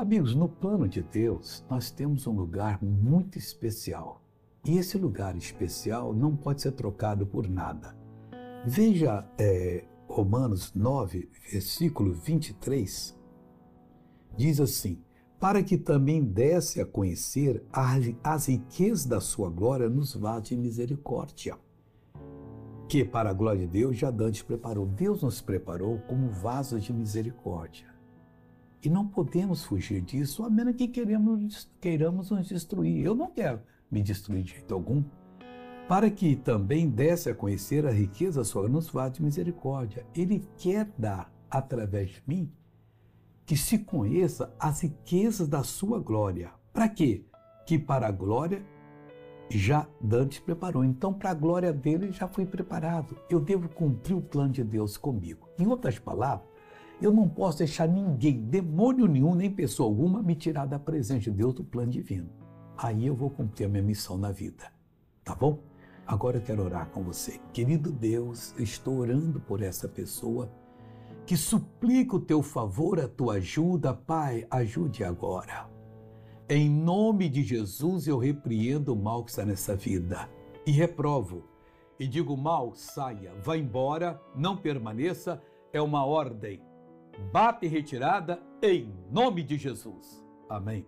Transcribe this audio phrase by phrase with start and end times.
[0.00, 4.22] Amigos, no plano de Deus, nós temos um lugar muito especial.
[4.64, 7.94] E esse lugar especial não pode ser trocado por nada.
[8.64, 13.14] Veja é, Romanos 9, versículo 23.
[14.34, 15.02] Diz assim:
[15.38, 21.58] Para que também desse a conhecer as riquezas da sua glória nos vasos de misericórdia
[22.88, 24.84] que para a glória de Deus já Dante preparou.
[24.84, 27.99] Deus nos preparou como vasos de misericórdia.
[28.82, 33.04] E não podemos fugir disso, a menos que queremos, queiramos nos destruir.
[33.04, 35.04] Eu não quero me destruir de jeito algum.
[35.86, 40.06] Para que também desse a conhecer a riqueza sua nos vasos de misericórdia.
[40.14, 42.50] Ele quer dar, através de mim,
[43.44, 46.52] que se conheça as riquezas da sua glória.
[46.72, 47.24] Para quê?
[47.66, 48.64] Que para a glória
[49.50, 50.84] já Dante preparou.
[50.84, 53.16] Então, para a glória dele, já fui preparado.
[53.28, 55.48] Eu devo cumprir o plano de Deus comigo.
[55.58, 56.48] Em outras palavras,
[57.00, 61.30] eu não posso deixar ninguém, demônio nenhum, nem pessoa alguma, me tirar da presença de
[61.30, 62.28] Deus do plano divino.
[62.76, 64.64] Aí eu vou cumprir a minha missão na vida.
[65.24, 65.58] Tá bom?
[66.06, 67.40] Agora eu quero orar com você.
[67.52, 70.50] Querido Deus, estou orando por essa pessoa
[71.24, 73.94] que suplica o teu favor, a tua ajuda.
[73.94, 75.70] Pai, ajude agora.
[76.48, 80.28] Em nome de Jesus eu repreendo o mal que está nessa vida
[80.66, 81.44] e reprovo.
[81.98, 85.40] E digo mal, saia, vá embora, não permaneça,
[85.72, 86.60] é uma ordem.
[87.32, 90.24] Bate retirada em nome de Jesus.
[90.48, 90.86] Amém.